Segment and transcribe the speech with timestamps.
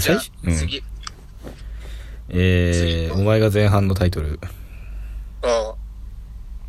[0.00, 0.32] じ。
[0.56, 0.82] 次。
[2.30, 4.28] えー、お前が前半のタイトル。
[4.28, 4.38] うん。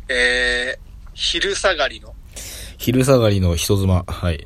[0.08, 0.80] えー、
[1.14, 2.14] 昼下がりの。
[2.78, 4.04] 昼下がりの人妻。
[4.06, 4.44] はい。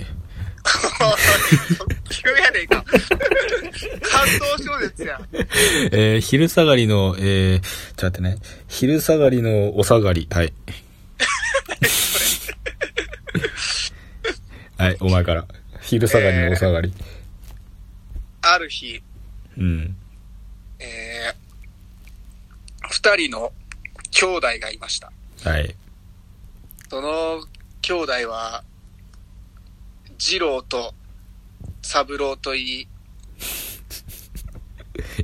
[2.10, 2.82] 急やねんか。
[2.82, 2.94] 感
[4.38, 5.20] 動小説や。
[5.92, 7.60] えー、昼下がりの、えー、
[7.96, 8.36] ちょっと待ってね。
[8.68, 10.28] 昼下がりのお下がり。
[10.30, 10.52] はい。
[14.78, 15.44] はい、お前から。
[15.82, 16.92] 昼下がりのお下がり。
[18.52, 19.00] ある日、
[19.56, 19.96] うん。
[20.80, 23.52] えー、二人の
[24.10, 25.12] 兄弟がいました。
[25.44, 25.76] はい。
[26.88, 27.44] その
[27.80, 28.64] 兄弟は、
[30.18, 30.94] 二郎と
[31.82, 32.88] 三郎といい、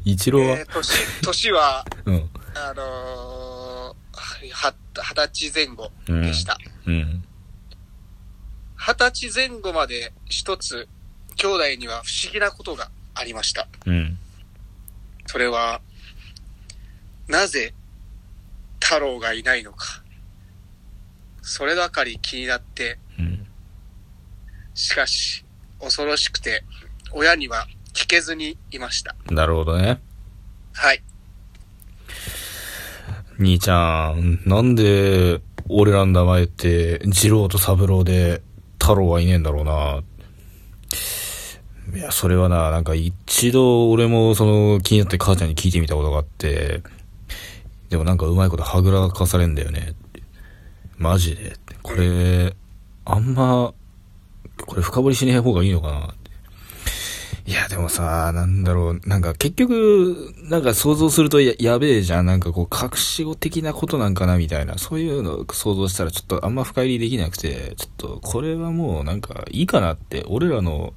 [0.04, 2.30] 一郎は、えー年、年は、 うん。
[2.54, 6.56] あのーは、二十歳前後でした。
[6.86, 7.24] うん。
[8.76, 10.88] 二十歳前後まで一つ、
[11.34, 13.66] 兄弟には不思議なことがありました。
[13.86, 14.18] うん。
[15.26, 15.80] それは、
[17.28, 17.74] なぜ
[18.80, 20.02] 太郎がいないのか。
[21.42, 23.46] そればかり気になって、うん。
[24.74, 25.44] しかし、
[25.80, 26.64] 恐ろしくて、
[27.12, 29.16] 親には聞けずにいました。
[29.30, 30.00] なるほどね。
[30.72, 31.02] はい。
[33.38, 38.42] 兄ちゃん、なんで、俺らの名前って、二郎と三郎で、
[38.78, 40.02] 太郎はいねえんだろうな。
[41.94, 46.82] いや、それはな、なんか一度俺もその気になって母ちゃんに聞いてみたことがあって、
[47.90, 49.94] でもなんかうまいことはぐらかされんだよね。
[50.98, 52.54] マジでこれ、
[53.04, 53.72] あんま、
[54.66, 56.14] これ深掘りしねえ方がいいのかな。
[57.46, 62.26] いや、でもさ、なんだろう、なんか結局、なんか想像するとややべえじゃん。
[62.26, 64.78] なんかこう、隠し子的なことなんかなみたいな。
[64.78, 70.92] そういうのを想像したらちょっとあんま深入りできなくて、ちょっとこれはもうなんかいいかなって、俺らの、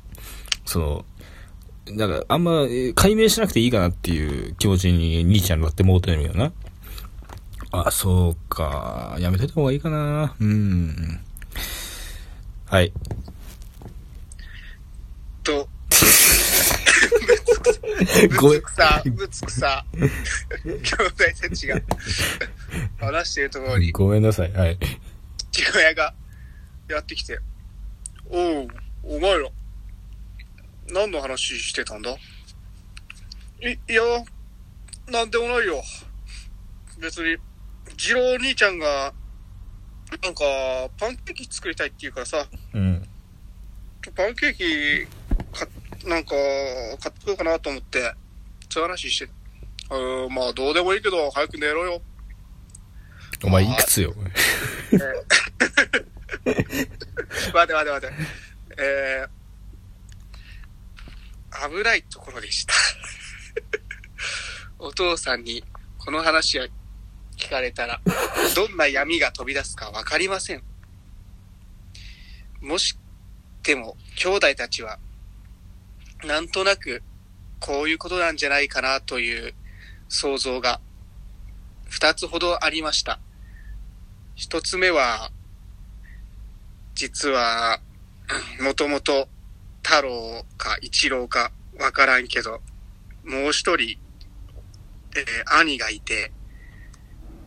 [0.69, 1.05] その、
[1.87, 6.51] なんかあんまえー解明しなくていいかなっていう気持ちに兄ちゃんになってもうてるよな。
[7.71, 9.17] あ、そうか。
[9.19, 10.35] やめといた方がいいかな。
[10.39, 11.19] うん。
[12.67, 12.93] はい。
[15.43, 15.67] と、
[18.39, 20.03] ごめんぶつくさ、ぶつくさ、兄
[20.73, 21.81] 弟たちが
[22.99, 24.51] 話しているところに、ごめんなさい。
[24.51, 24.77] はい。
[25.51, 26.13] 父親が
[26.87, 27.39] やってきて、
[28.29, 28.67] おう、
[29.03, 29.49] お前ら、
[30.91, 32.11] 何の話してたんだ？
[32.11, 32.15] い、
[33.71, 34.01] いや、
[35.07, 35.83] なんでもないよ。
[36.99, 37.37] 別に、
[37.97, 39.13] 次郎兄ちゃんが、
[40.23, 40.43] なんか、
[40.97, 43.07] パンケーキ作りたいって言うからさ、うん。
[44.15, 45.05] パンケーキ、
[45.57, 45.67] か、
[46.07, 46.31] なんか、
[46.99, 48.13] 買ってこようかなと思って、
[48.69, 49.25] そういう話して、
[49.91, 52.01] うーん、まあ、どうでもいいけど、早く寝ろよ。
[53.43, 54.13] お前いくつよ？
[54.93, 55.03] 待
[56.55, 58.13] て待て待て。
[58.77, 59.29] えー、
[61.67, 62.73] 危ないところでした。
[64.79, 65.63] お父さんに
[65.97, 66.67] この話を
[67.37, 68.01] 聞かれたら、
[68.55, 70.63] どんな闇が飛び出すかわかりません。
[72.61, 72.97] もし
[73.63, 74.99] ても、兄弟たちは、
[76.23, 77.01] なんとなく、
[77.59, 79.53] こういうことなんじゃないかなという
[80.09, 80.81] 想像が、
[81.87, 83.19] 二つほどありました。
[84.35, 85.31] 一つ目は、
[86.95, 87.81] 実は、
[88.61, 89.27] もともと
[89.89, 92.61] 太郎か一郎かわからんけど、
[93.23, 93.97] もう一人、
[95.15, 96.31] えー兄がいて、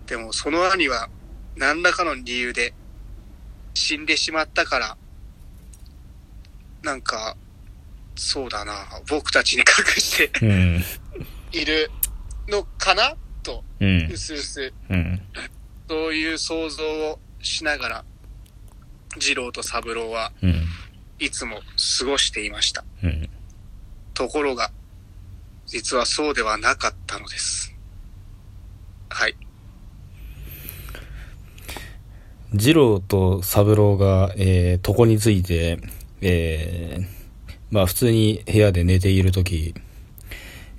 [0.06, 1.08] でもその兄は
[1.54, 2.74] 何らかの理由で
[3.74, 4.96] 死んでしまったから、
[6.82, 7.36] なんか、
[8.16, 9.66] そうだな、僕たちに隠
[10.02, 10.84] してうん。
[11.52, 11.92] いる
[12.48, 13.14] のかな？
[13.44, 14.16] と、うんう。
[14.16, 15.22] すうすうん。
[15.88, 18.04] そういう想像をしながら、
[19.16, 20.66] 二郎と三郎はうん。
[21.22, 21.60] いつも
[22.00, 22.84] 過ごしていました。
[23.04, 23.28] うん。
[24.12, 24.72] ところが、
[25.66, 27.72] 実はそうではなかったのです。
[29.08, 29.36] はい。
[32.52, 35.78] 二郎と三郎が、えー、床について、
[36.20, 37.06] えー、
[37.70, 39.74] まあ普通に部屋で寝ているとき、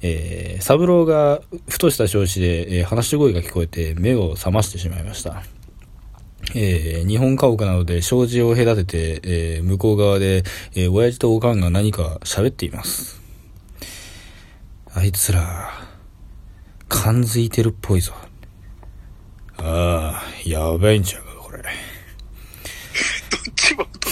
[0.01, 5.41] えー、三郎がふとした調子で、えー話し声が聞こえて目を覚ましてしまいました。
[6.55, 10.43] えー、日本家屋なので障子を隔てて、えー向こう側で、
[10.75, 13.21] えー親父とおかんが何か喋っています。
[14.93, 15.71] あいつら、
[16.87, 18.13] 感づいてるっぽいぞ。
[19.57, 21.63] ああ、やばいんちゃうか、これ。
[21.63, 21.71] どっ
[23.55, 24.03] ちも男？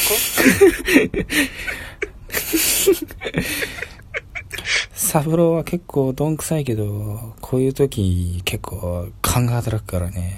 [4.93, 10.38] サブローは結構どんくさいけど、こういう時結構勘が働くからね。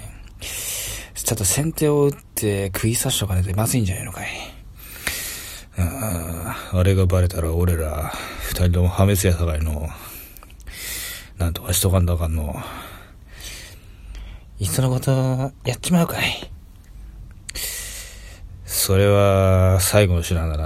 [1.24, 4.26] ちょっと先手を打って食い刺しとかねてまずいんじゃないのかい。
[5.78, 8.12] ああ、あれがバレたら俺ら、
[8.50, 9.88] 二人とも破滅やさかいの。
[11.38, 12.54] なんとかしとかんとあかんの。
[14.58, 15.10] いっそのこと、
[15.64, 16.50] やっちまうかい。
[18.66, 20.64] それは、最後の手段だな。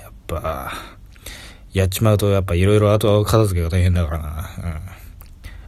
[0.00, 0.72] やっぱ、
[1.72, 4.50] やっちまうと、やっぱいろいろ後片付けが大変だからな。
[4.58, 4.97] うん。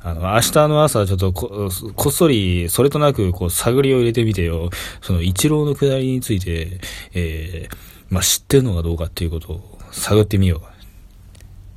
[0.03, 4.71] あの、明日の朝、ちょっとこ、こっそり、それとなく、こう、探りを入れてみてよ。
[5.03, 6.81] その、一郎の下りについて、
[7.13, 7.77] えー、
[8.09, 10.63] まあ、知ってるのかどうかっていうことを探ってみよ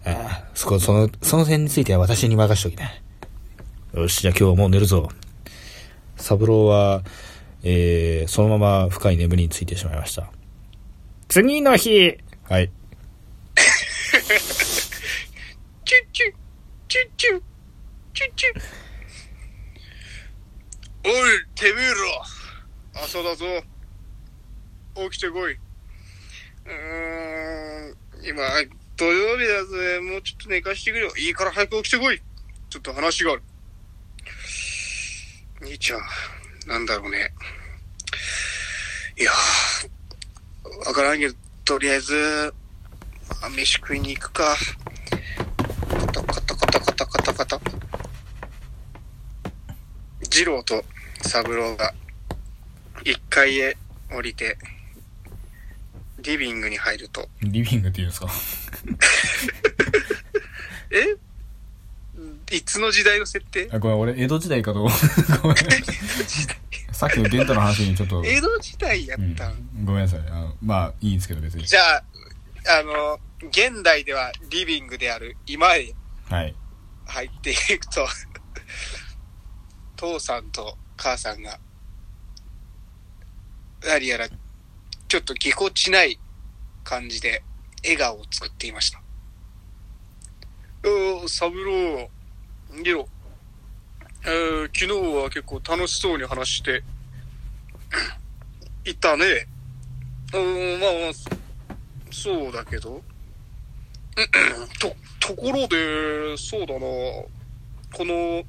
[0.06, 0.10] う。
[0.10, 2.92] ああ、そこ、その、その点については私に任しときな。
[3.94, 5.10] よし、じゃあ今日はもう寝るぞ。
[6.16, 7.04] 三郎は、
[7.64, 10.32] えー、そのまま深い眠りについてしまいました。
[11.28, 12.72] 次の日はい。
[15.86, 16.34] チュッチュッ、
[16.88, 17.42] チュッチュッ、
[18.14, 18.62] チュッチュッ。
[21.06, 21.12] おい、
[21.56, 23.04] てめえら。
[23.04, 23.46] 朝だぞ。
[25.10, 25.54] 起きてこい。
[25.54, 28.44] うーん、今、
[28.96, 30.00] 土曜日だぜ。
[30.00, 31.16] もうちょっと寝かしてくれよ。
[31.18, 32.22] いいから早く起きてこい。
[32.70, 33.44] ちょっと話がある。
[35.62, 36.02] 兄ちゃん、
[36.68, 37.34] なんだろうね。
[39.18, 39.32] いや、
[40.86, 41.36] わからんけど、
[41.66, 42.54] とりあえず、
[43.42, 44.56] あ飯食いに行くか。
[45.88, 47.73] カタカタカタカタカタカタ。
[50.36, 50.84] 二郎と
[51.22, 51.94] 三郎が
[53.04, 53.78] 一階へ
[54.12, 54.58] 降りて、
[56.20, 57.30] リビングに入ると。
[57.42, 58.28] リビングって言うんですか？
[60.92, 62.56] え？
[62.56, 63.70] いつの時代の設定？
[63.72, 65.42] あ、ごめん、俺、江戸時代かと思う。
[65.42, 65.58] ごめん。
[66.92, 70.20] さっきのデンタの話にちょっと、江戸時代やったん、うん、ごめんなさい。
[70.20, 71.66] あの、まあ、いいんですけど、別に。
[71.66, 72.04] じゃあ、
[72.80, 73.20] あの、
[73.50, 75.94] 現代ではリビングである今へ
[76.30, 76.56] はい。
[77.06, 78.08] 入っていくと、
[80.04, 81.58] 父さんと母さんが、
[83.86, 84.28] 何やら、
[85.08, 86.20] ちょっとぎこちない
[86.84, 87.42] 感じで
[87.84, 89.02] 笑顔を作っていました。
[90.86, 92.08] おー、サブロー、
[92.84, 93.08] ゲロ、
[94.26, 96.84] えー、昨日は結構楽しそうに話して、
[98.84, 99.48] いたね。
[100.34, 101.30] うん、まあまあ、そ
[102.12, 103.02] そうだけど、
[104.82, 104.94] と、
[105.26, 107.30] ところで、そうだな、こ
[108.00, 108.44] の、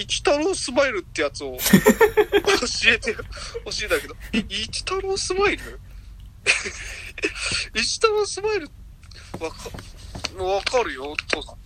[0.00, 3.16] 一太郎スマイルってやつを 教えて
[3.64, 4.14] ほしいんだけど、
[4.48, 5.80] 一太郎スマイル？
[7.74, 8.70] 一太郎スマイル、
[9.40, 11.56] わか、わかるよ、父さん。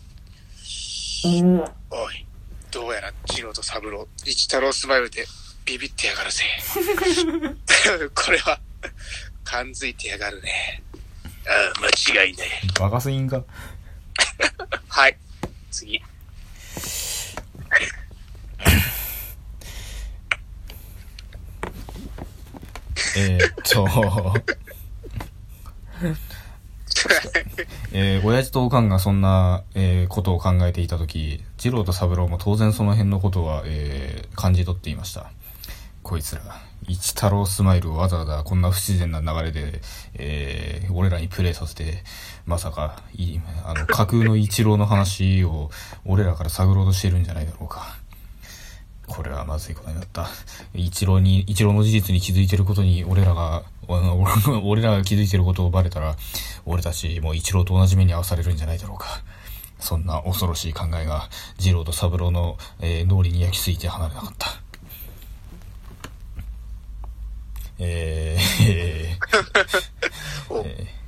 [1.90, 2.26] おい、
[2.70, 5.26] どうやら次郎と三郎、一太郎スマイルで
[5.64, 6.43] ビビってやがるぜ。
[8.14, 8.58] これは、
[9.44, 10.82] 感づいてやがるね。
[11.46, 11.81] ああ、
[12.14, 12.81] 間違いねえ。
[12.81, 13.44] バカすぎんか？
[14.88, 15.19] はい。
[15.70, 16.02] 次。
[23.17, 23.87] えーっと、
[27.93, 35.31] えー、親父とおかんがそんな、えーことを考えていたとき、二郎と三郎も当然その辺のことは、えー感じ取っていました。
[36.03, 36.43] こいつら、
[36.88, 39.81] 一太郎スマイルをわざわざこんな不自然な流れで、
[40.14, 42.03] えー俺らにプレイさせて、
[42.47, 45.70] まさか、いあの、架空の一郎の話を、
[46.05, 47.97] 俺らから探ろうとしてるんじゃないだろうか。
[49.12, 50.26] これはまずいことになった。
[50.73, 54.32] 一郎に、一郎の事実に気づいてることに、俺らが、お 俺
[54.62, 56.17] 俺らが気づいてることをバレたら、
[56.64, 59.23] 俺たちも一郎と同じ目に遭わされるんじゃないだろうか。
[59.79, 61.29] そんな恐ろしい考えが、
[61.59, 64.49] 二郎と三郎の、えー脳裏に焼き付いて離れなかった。
[67.78, 71.02] えー、 えーおえー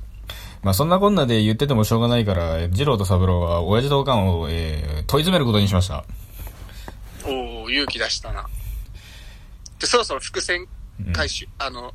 [0.61, 6.05] まあそんなこんなで言っててもしょうがないから、二郎と三郎は親父とおかんを、えー問い詰めることにしました。
[7.75, 8.47] 勇気出したな。
[9.79, 10.67] で、そろそろ伏線
[11.05, 11.93] うん回収、あの、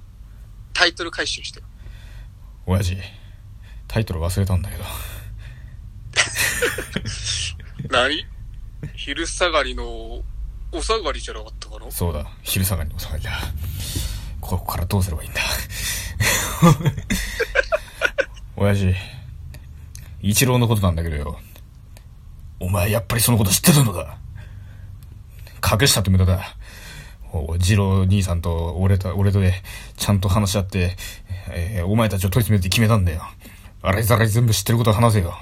[0.75, 1.63] タイトル回収して。
[2.67, 2.97] 親父、
[3.89, 4.85] タイトル忘れたんだけど。
[7.91, 8.27] 何？
[8.95, 10.23] 昼下がりの、
[10.73, 11.91] お下がりじゃなかったかな？
[11.91, 13.41] そうだ、昼下がりのお下がりだ。
[14.41, 15.41] ここからどうすればいいんだ？
[18.57, 18.95] 親父、
[20.21, 21.41] 一郎のことなんだけどよ。
[22.59, 24.19] お前やっぱりそのこと知ってたのか？
[25.71, 26.57] 隠したって無駄だ。
[27.33, 29.55] お二郎兄さんと俺と、俺とで、
[29.97, 30.97] ちゃんと話し合って、
[31.53, 33.23] えーお前たちを問い詰めて決めたんだよ。
[33.83, 35.35] あれざらい全部知ってること話せよ。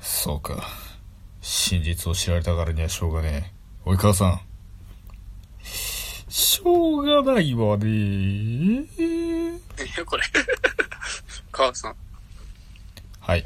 [0.00, 0.66] そうか。
[1.42, 3.52] 真実を知られたからにはしょうがねえ。
[3.84, 4.40] おい母さん。
[6.28, 10.22] しょうがないわねえこれ。
[11.52, 11.96] 母さん。
[13.20, 13.44] はい。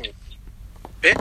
[1.03, 1.15] え？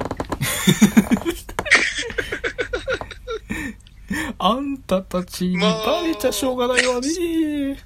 [4.39, 7.77] あんたたちにバレちゃしょうがないわね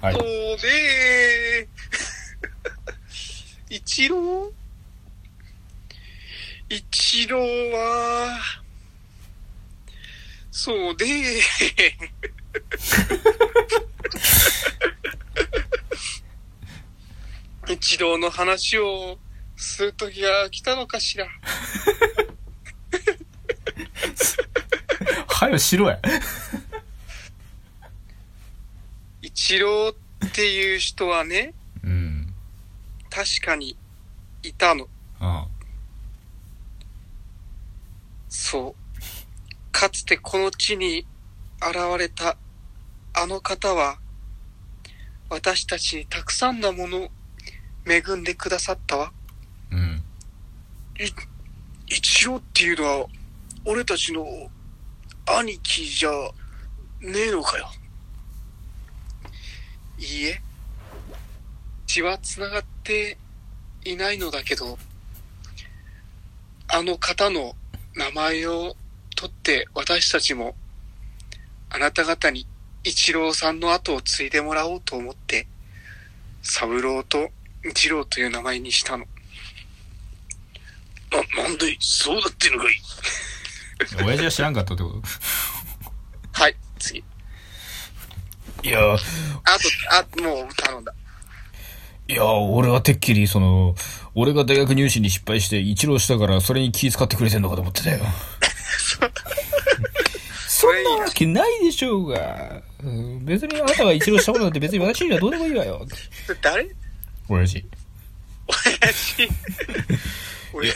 [0.00, 0.22] はいそう。
[0.22, 1.66] ねー。
[3.68, 4.52] 一郎？
[6.68, 8.40] 一郎は、
[10.50, 11.06] そうで、
[17.68, 19.18] 一郎の話を
[19.56, 21.28] する時が来たのかしら。
[25.46, 26.00] はよしろや。
[29.22, 29.94] 一郎っ
[30.30, 32.34] ていう人はね、うん。
[33.10, 33.76] 確かに
[34.42, 34.88] いたの。
[35.20, 35.46] あ
[38.28, 39.00] そう。
[39.70, 41.06] かつてこの地に
[41.60, 42.36] 現れた
[43.14, 43.98] あの方は、
[45.30, 47.10] 私たちにたくさんなものを
[47.86, 49.12] 恵んでくださったわ。
[49.70, 50.02] うん。
[51.88, 53.06] 一郎っていうのは、
[53.64, 54.50] 俺たちの
[55.26, 56.10] 兄貴じゃ
[57.00, 57.68] ねえのかよ。
[59.98, 60.40] いいえ。
[61.86, 63.18] 血は繋がって
[63.84, 64.78] いないのだけど、
[66.68, 67.56] あの方の
[67.94, 68.76] 名前を
[69.16, 70.54] 取って私たちも、
[71.70, 72.46] あなた方に
[72.84, 75.48] 一郎さんの後を継いでもらおうと思って、
[76.42, 77.30] 三郎と
[77.68, 79.04] 一郎という名前にしたの。
[81.10, 82.80] な、なんで、そうだってのかい
[84.04, 85.02] 親父は知らんかったってこ
[86.32, 87.02] はい、次。
[87.02, 89.02] といや、あと、
[89.90, 90.94] あ、もう頼んだ。
[92.08, 93.74] いや、俺はてっきり、その、
[94.14, 97.98] 俺が大学入試に失敗して一浪したから、それに気遣ってくれてんのかと思ってたよ。
[100.48, 102.62] そんなわけないでしょうが。
[102.82, 105.86] うん別にあなたが一浪したことなんて別に私にはどうでもいいわよ。
[106.40, 106.68] 誰？
[107.28, 107.64] 親父。
[108.48, 109.28] 親父。
[110.62, 110.66] い。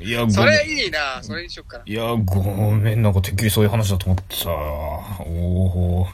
[0.00, 0.50] いや、 ごそめん。
[0.50, 1.22] れいいな。
[1.22, 1.84] それにしよっかな。
[1.86, 4.50] いや、ごめん、なんかてっきりそういう話だと思ってさ。
[4.50, 6.06] おお。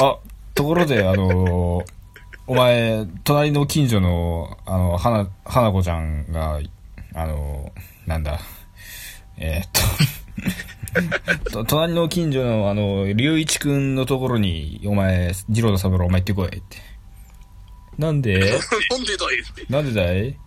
[0.00, 0.18] あ、
[0.54, 1.84] ところで、あの、
[2.48, 6.60] お前、隣の近所の、あの、花、花子ちゃんが、
[7.14, 7.72] あの、
[8.06, 8.38] なんだ、
[9.38, 9.70] えーっ
[11.44, 16.78] と、 と隣の近所の、あの、龍一くんのところに、お前、二郎と三郎お前行ってこいって。
[17.98, 18.38] なんで？
[18.38, 19.42] なんでだよ。
[19.70, 20.38] なんでだい？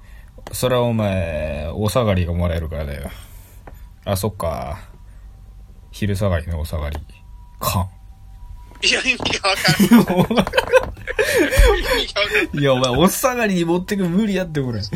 [0.51, 3.09] それはお前、お下がりがもらえるからだよ。
[4.05, 4.79] あ、そっか。
[5.91, 6.97] 昼下がりのお下がり。
[7.59, 7.87] か。
[8.81, 9.83] いや、意味がわからん。
[9.83, 10.33] 意味がわか
[12.35, 12.59] らん。
[12.59, 14.81] いや、お前、お下がりに持ってく無理やって、これ。
[14.81, 14.89] じ、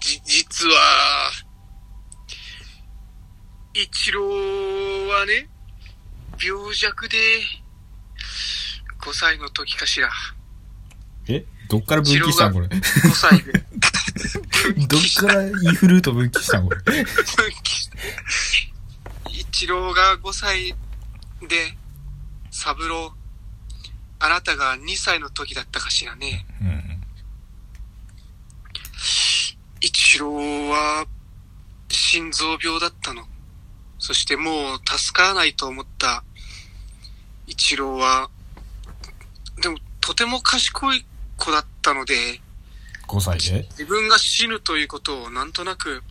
[0.00, 1.32] 実は、
[3.74, 5.48] 一郎はね、
[6.40, 7.18] 病弱で、
[9.00, 10.10] 5歳の時かしら。
[11.64, 12.80] えどっから分岐したんこれ？5
[13.10, 13.52] 歳で。
[14.86, 16.80] どっからインフルート分岐したんこれ？
[16.82, 17.04] 分
[17.62, 17.96] 岐した
[19.30, 20.74] 一郎が5歳
[21.48, 21.76] で、
[22.50, 23.12] 三郎、
[24.18, 26.46] あなたが2歳の時だったかしらね。
[26.60, 27.02] うん。
[29.80, 30.34] 一郎
[30.70, 31.06] は、
[31.88, 33.26] 心臓病だったの。
[33.98, 36.24] そしてもう助からないと思った
[37.46, 38.30] 一郎は、
[39.62, 42.40] でもとても賢い子だったので、
[43.06, 43.66] 5歳で？
[43.70, 46.02] 自分が死ぬということをなんとなく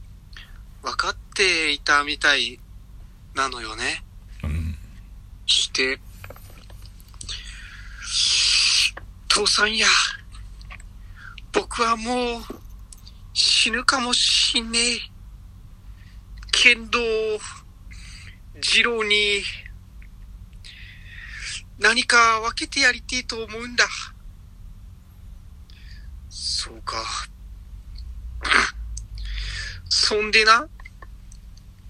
[0.84, 2.60] 分かっていたみたい
[3.36, 4.04] なのよね。
[4.44, 4.78] うん。
[5.48, 6.00] そして、
[9.28, 9.88] 父さんや、
[11.52, 12.42] 僕はもう
[13.34, 15.00] 死ぬかもしんねえ。
[16.52, 17.00] けど、
[18.62, 19.42] 次郎に
[21.80, 23.86] 何か分けてやりてえと思うんだ。
[26.64, 26.96] そうか。
[29.90, 30.66] そんでな、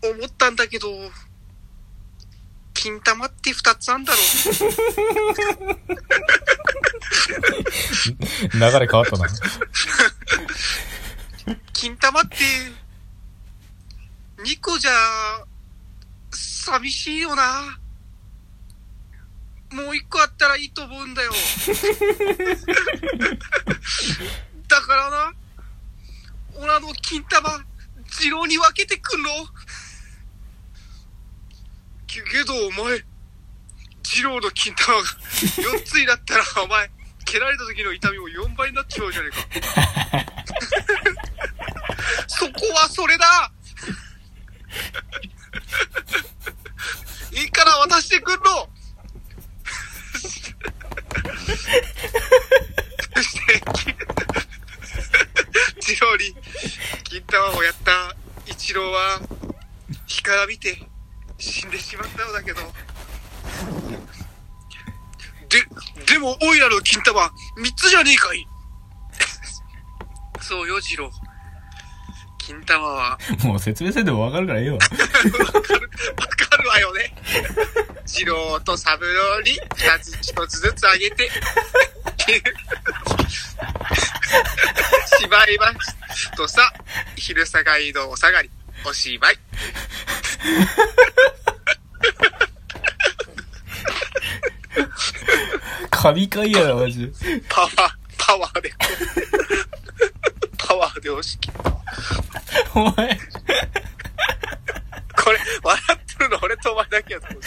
[0.02, 0.88] 思ったんだけど、
[2.74, 4.20] 金玉って二つあんだろ。
[8.52, 9.28] 流れ変わったな。
[11.74, 12.36] 金玉って、
[14.44, 14.92] 2個じゃ、
[16.32, 17.78] 寂しいよな。
[19.72, 21.32] もう1個あったらいいと思うんだよ。
[24.74, 25.34] だからな、
[26.56, 27.64] オラの金玉、
[28.20, 29.30] 二郎に分けてくんの？
[32.08, 33.06] けけどお前、
[34.02, 35.04] 二郎の金玉が
[35.78, 36.90] 4つになったらお前、
[37.24, 40.34] 蹴られた時の痛みも4倍になっちまうじゃねえか。
[42.28, 43.52] そこはそれだ
[47.32, 48.68] いいから渡してくんの
[53.16, 53.62] そして、
[55.80, 56.36] ジローに
[57.04, 58.16] 金玉をやった
[58.74, 59.22] 一郎は、
[60.08, 60.76] 干から見て
[61.38, 62.62] 死んでしまったのだけど。
[65.48, 65.64] で、
[66.12, 68.48] でも、オイラの金玉、三つじゃねえかい
[70.42, 71.12] そうよ、ジロー。
[72.40, 74.78] 金玉は、もう説明せんでもわかるからええわ。
[74.78, 77.14] わかる、わかるわよね。
[78.08, 81.30] 二郎と三郎に二つ、一つずつあげて、
[85.20, 86.74] しまいますとさ、
[87.16, 88.50] 昼下がりのお下がり、
[88.86, 89.38] おしまい。
[95.90, 97.14] 神回やな、マジで。
[97.48, 97.74] パワー、
[98.18, 98.74] パワーで
[100.58, 101.72] パワーで押し切った。
[102.76, 103.18] お前、
[105.24, 107.42] これ、笑ってるの俺とお前だけやと思う。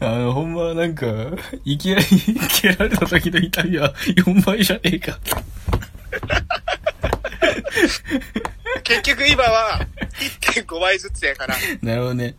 [0.00, 1.06] あの、ほんまなんか、
[1.64, 2.04] いきなり
[2.60, 5.18] 蹴られた時の痛みは4倍じゃねえか。
[8.82, 9.80] 結局今は
[10.54, 12.36] 1.5倍ずつやから、なるほどね。